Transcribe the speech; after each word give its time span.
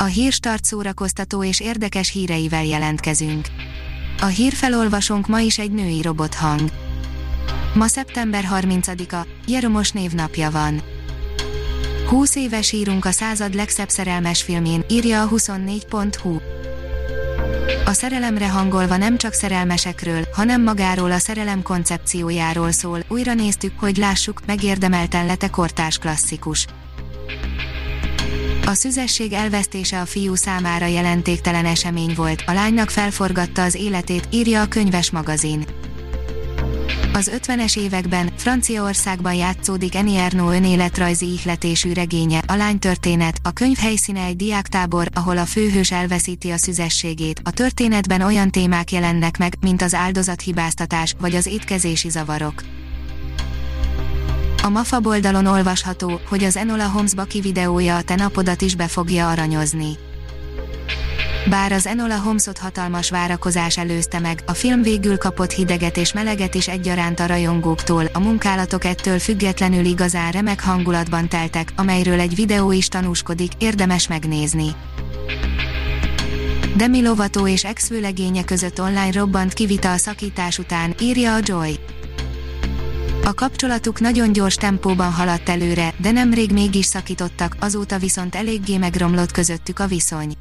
A 0.00 0.04
hírstart 0.04 0.64
szórakoztató 0.64 1.44
és 1.44 1.60
érdekes 1.60 2.10
híreivel 2.10 2.64
jelentkezünk. 2.64 3.46
A 4.20 4.26
hírfelolvasónk 4.26 5.26
ma 5.26 5.40
is 5.40 5.58
egy 5.58 5.70
női 5.70 6.02
robothang. 6.02 6.70
Ma 7.74 7.86
szeptember 7.86 8.48
30-a, 8.52 9.26
Jeromos 9.46 9.90
névnapja 9.90 10.50
van. 10.50 10.82
20 12.08 12.36
éves 12.36 12.72
írunk 12.72 13.04
a 13.04 13.10
század 13.10 13.54
legszebb 13.54 13.88
szerelmes 13.88 14.42
filmjén, 14.42 14.84
írja 14.88 15.22
a 15.22 15.28
24.hu. 15.28 16.38
A 17.84 17.92
szerelemre 17.92 18.48
hangolva 18.48 18.96
nem 18.96 19.16
csak 19.16 19.32
szerelmesekről, 19.32 20.26
hanem 20.32 20.62
magáról 20.62 21.12
a 21.12 21.18
szerelem 21.18 21.62
koncepciójáról 21.62 22.72
szól. 22.72 23.04
Újra 23.08 23.34
néztük, 23.34 23.78
hogy 23.78 23.96
lássuk, 23.96 24.40
megérdemelten 24.46 25.26
lete 25.26 25.48
kortás 25.48 25.98
klasszikus. 25.98 26.66
A 28.68 28.74
szüzesség 28.74 29.32
elvesztése 29.32 30.00
a 30.00 30.06
fiú 30.06 30.34
számára 30.34 30.86
jelentéktelen 30.86 31.64
esemény 31.64 32.14
volt, 32.16 32.42
a 32.46 32.52
lánynak 32.52 32.90
felforgatta 32.90 33.62
az 33.62 33.74
életét, 33.74 34.28
írja 34.30 34.62
a 34.62 34.68
könyves 34.68 35.10
magazin. 35.10 35.66
Az 37.12 37.30
50-es 37.36 37.78
években 37.78 38.30
Franciaországban 38.36 39.34
játszódik 39.34 39.94
Eni 39.94 40.16
Ernaux 40.16 40.54
önéletrajzi 40.54 41.26
ihletésű 41.26 41.92
regénye, 41.92 42.42
a 42.46 42.54
lány 42.54 42.78
történet, 42.78 43.38
a 43.42 43.52
könyv 43.52 43.76
helyszíne 43.76 44.24
egy 44.24 44.36
diáktábor, 44.36 45.08
ahol 45.14 45.38
a 45.38 45.46
főhős 45.46 45.90
elveszíti 45.90 46.50
a 46.50 46.56
szüzességét. 46.56 47.40
A 47.44 47.50
történetben 47.50 48.20
olyan 48.20 48.50
témák 48.50 48.92
jelennek 48.92 49.38
meg, 49.38 49.54
mint 49.60 49.82
az 49.82 49.94
áldozathibáztatás 49.94 51.14
vagy 51.20 51.34
az 51.34 51.46
étkezési 51.46 52.08
zavarok. 52.08 52.62
A 54.68 54.70
MAFA 54.70 55.00
oldalon 55.02 55.46
olvasható, 55.46 56.20
hogy 56.28 56.44
az 56.44 56.56
Enola 56.56 56.88
Holmes 56.88 57.14
Baki 57.14 57.40
videója 57.40 57.96
a 57.96 58.02
te 58.02 58.14
napodat 58.14 58.62
is 58.62 58.74
be 58.74 58.88
fogja 58.88 59.28
aranyozni. 59.28 59.98
Bár 61.50 61.72
az 61.72 61.86
Enola 61.86 62.18
Holmesot 62.18 62.58
hatalmas 62.58 63.10
várakozás 63.10 63.78
előzte 63.78 64.18
meg, 64.18 64.42
a 64.46 64.52
film 64.52 64.82
végül 64.82 65.18
kapott 65.18 65.50
hideget 65.50 65.96
és 65.96 66.12
meleget 66.12 66.54
is 66.54 66.68
egyaránt 66.68 67.20
a 67.20 67.26
rajongóktól, 67.26 68.04
a 68.12 68.18
munkálatok 68.18 68.84
ettől 68.84 69.18
függetlenül 69.18 69.84
igazán 69.84 70.30
remek 70.30 70.60
hangulatban 70.60 71.28
teltek, 71.28 71.72
amelyről 71.76 72.20
egy 72.20 72.34
videó 72.34 72.72
is 72.72 72.88
tanúskodik, 72.88 73.52
érdemes 73.58 74.08
megnézni. 74.08 74.74
Demi 76.76 77.02
Lovato 77.02 77.46
és 77.46 77.64
ex 77.64 77.90
között 78.44 78.80
online 78.80 79.12
robbant 79.12 79.52
kivita 79.52 79.92
a 79.92 79.96
szakítás 79.96 80.58
után, 80.58 80.94
írja 81.00 81.34
a 81.34 81.38
Joy. 81.42 81.78
A 83.28 83.34
kapcsolatuk 83.34 84.00
nagyon 84.00 84.32
gyors 84.32 84.54
tempóban 84.54 85.12
haladt 85.12 85.48
előre, 85.48 85.94
de 85.96 86.10
nemrég 86.10 86.52
mégis 86.52 86.86
szakítottak, 86.86 87.56
azóta 87.60 87.98
viszont 87.98 88.34
eléggé 88.34 88.76
megromlott 88.76 89.30
közöttük 89.30 89.78
a 89.78 89.86
viszony. 89.86 90.32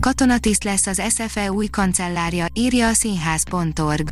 Katonatiszt 0.00 0.64
lesz 0.64 0.86
az 0.86 1.02
SFE 1.08 1.52
új 1.52 1.66
kancellárja, 1.66 2.46
írja 2.52 2.88
a 2.88 2.92
színház.org. 2.92 4.08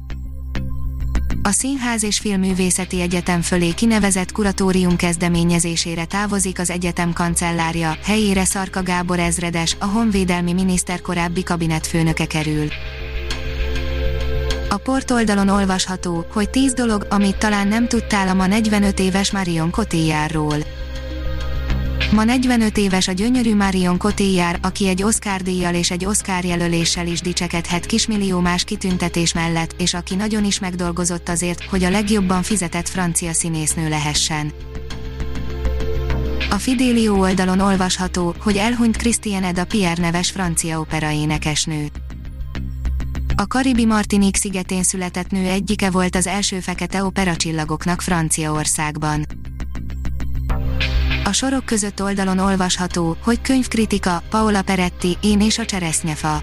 A 1.42 1.50
Színház 1.50 2.02
és 2.02 2.18
Filmművészeti 2.18 3.00
Egyetem 3.00 3.42
fölé 3.42 3.72
kinevezett 3.72 4.32
kuratórium 4.32 4.96
kezdeményezésére 4.96 6.04
távozik 6.04 6.58
az 6.58 6.70
egyetem 6.70 7.12
kancellárja, 7.12 7.96
helyére 8.02 8.44
Szarka 8.44 8.82
Gábor 8.82 9.18
ezredes, 9.18 9.76
a 9.78 9.84
honvédelmi 9.84 10.52
miniszter 10.52 11.00
korábbi 11.00 11.42
kabinetfőnöke 11.42 12.26
kerül. 12.26 12.68
A 14.72 14.76
portoldalon 14.76 15.48
olvasható, 15.48 16.26
hogy 16.32 16.50
10 16.50 16.72
dolog, 16.72 17.06
amit 17.10 17.36
talán 17.36 17.68
nem 17.68 17.88
tudtál 17.88 18.28
a 18.28 18.34
ma 18.34 18.46
45 18.46 18.98
éves 18.98 19.30
Marion 19.30 19.70
Cotillardról. 19.70 20.56
Ma 22.12 22.24
45 22.24 22.78
éves 22.78 23.08
a 23.08 23.12
gyönyörű 23.12 23.54
Marion 23.54 23.98
Cotillard, 23.98 24.58
aki 24.62 24.88
egy 24.88 25.02
Oscar 25.02 25.40
díjjal 25.42 25.74
és 25.74 25.90
egy 25.90 26.04
Oscar 26.04 26.44
jelöléssel 26.44 27.06
is 27.06 27.20
dicsekedhet 27.20 27.86
kismillió 27.86 28.40
más 28.40 28.64
kitüntetés 28.64 29.32
mellett, 29.32 29.74
és 29.78 29.94
aki 29.94 30.14
nagyon 30.14 30.44
is 30.44 30.58
megdolgozott 30.58 31.28
azért, 31.28 31.64
hogy 31.64 31.84
a 31.84 31.90
legjobban 31.90 32.42
fizetett 32.42 32.88
francia 32.88 33.32
színésznő 33.32 33.88
lehessen. 33.88 34.52
A 36.50 36.54
Fidelio 36.54 37.18
oldalon 37.18 37.60
olvasható, 37.60 38.34
hogy 38.40 38.56
elhunyt 38.56 38.96
Christiane 38.96 39.46
Eda 39.46 39.64
Pierre 39.64 40.02
neves 40.02 40.30
francia 40.30 40.80
opera 40.80 41.10
énekesnő. 41.10 41.86
A 43.40 43.46
Karibi 43.46 43.84
Martinik 43.84 44.36
szigetén 44.36 44.82
született 44.82 45.30
nő 45.30 45.46
egyike 45.46 45.90
volt 45.90 46.16
az 46.16 46.26
első 46.26 46.60
fekete 46.60 47.04
operacsillagoknak 47.04 48.00
Franciaországban. 48.00 49.26
A 51.24 51.32
sorok 51.32 51.64
között 51.64 52.02
oldalon 52.02 52.38
olvasható, 52.38 53.16
hogy 53.22 53.40
könyvkritika, 53.40 54.22
Paola 54.30 54.62
Peretti, 54.62 55.16
Én 55.20 55.40
és 55.40 55.58
a 55.58 55.64
cseresznyefa. 55.64 56.42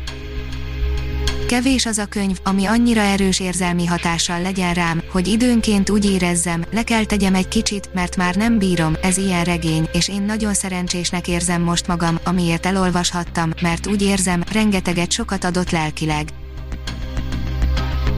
Kevés 1.47 1.86
az 1.86 1.97
a 1.97 2.06
könyv, 2.06 2.38
ami 2.44 2.66
annyira 2.66 3.02
erős 3.02 3.40
érzelmi 3.40 3.86
hatással 3.86 4.41
legyen 4.41 4.74
rám, 4.74 5.02
hogy 5.12 5.28
időnként 5.28 5.90
úgy 5.90 6.06
érezzem, 6.06 6.63
le 6.72 6.84
kell 6.84 7.03
tegyem 7.06 7.36
egy 7.36 7.47
kicsit, 7.47 7.94
mert 7.94 8.16
már 8.16 8.36
nem 8.36 8.57
bírom, 8.57 8.96
ez 9.02 9.18
ilyen 9.18 9.44
regény, 9.44 9.90
és 9.94 10.09
én 10.09 10.22
nagyon 10.22 10.53
szerencsésnek 10.53 11.28
érzem 11.28 11.62
most 11.62 11.88
magam, 11.88 12.19
amiért 12.24 12.66
elolvashattam, 12.66 13.52
mert 13.62 13.88
úgy 13.88 14.02
érzem, 14.02 14.44
rengeteget 14.52 15.12
sokat 15.12 15.44
adott 15.44 15.72
lelkileg. 15.72 16.28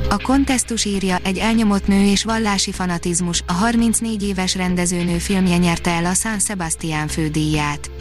A 0.09 0.17
kontesztus 0.17 0.85
írja, 0.85 1.17
egy 1.23 1.37
elnyomott 1.37 1.87
nő 1.87 2.05
és 2.05 2.23
vallási 2.23 2.71
fanatizmus, 2.71 3.43
a 3.47 3.53
34 3.53 4.23
éves 4.23 4.55
rendezőnő 4.55 5.17
filmje 5.17 5.57
nyerte 5.57 5.91
el 5.91 6.05
a 6.05 6.13
San 6.13 6.39
Sebastian 6.39 7.07
fődíját. 7.07 7.91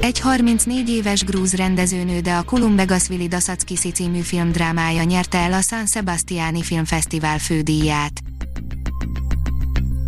Egy 0.00 0.20
34 0.20 0.88
éves 0.88 1.24
grúz 1.24 1.54
rendezőnő, 1.54 2.20
de 2.20 2.34
a 2.34 2.42
Kulumbegasvili 2.42 3.28
Dasackisi 3.28 3.90
című 3.90 4.20
filmdrámája 4.20 5.02
nyerte 5.02 5.38
el 5.38 5.52
a 5.52 5.60
San 5.60 5.86
Sebastiani 5.86 6.62
Filmfesztivál 6.62 7.38
fődíját. 7.38 8.20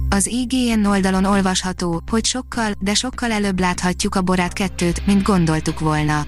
Az 0.09 0.27
IGN 0.27 0.85
oldalon 0.85 1.25
olvasható, 1.25 2.03
hogy 2.11 2.25
sokkal, 2.25 2.73
de 2.79 2.95
sokkal 2.95 3.31
előbb 3.31 3.61
láthatjuk 3.61 4.15
a 4.15 4.23
Borát 4.23 4.53
2-t, 4.55 5.05
mint 5.05 5.23
gondoltuk 5.23 5.81
volna. 5.81 6.27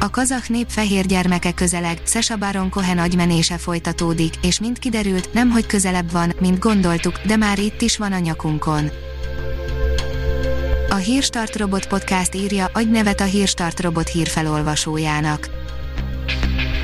A 0.00 0.10
kazak 0.10 0.48
nép 0.48 0.66
fehér 0.68 1.06
gyermeke 1.06 1.52
közeleg, 1.52 2.00
Sesa 2.04 2.36
Baron 2.36 2.70
Cohen 2.70 2.98
agymenése 2.98 3.58
folytatódik, 3.58 4.34
és 4.42 4.60
mint 4.60 4.78
kiderült, 4.78 5.32
nem 5.32 5.50
hogy 5.50 5.66
közelebb 5.66 6.10
van, 6.10 6.32
mint 6.40 6.58
gondoltuk, 6.58 7.18
de 7.26 7.36
már 7.36 7.58
itt 7.58 7.80
is 7.80 7.96
van 7.96 8.12
a 8.12 8.18
nyakunkon. 8.18 8.90
A 10.90 10.94
Hírstart 10.94 11.56
Robot 11.56 11.86
Podcast 11.86 12.34
írja, 12.34 12.70
adj 12.72 12.90
nevet 12.90 13.20
a 13.20 13.24
Hírstart 13.24 13.80
Robot 13.80 14.08
hírfelolvasójának. 14.08 15.57